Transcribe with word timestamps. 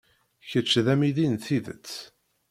Kečč 0.49 0.71
d 0.85 0.87
amidi 0.93 1.27
n 1.31 1.35
tidet. 1.45 1.89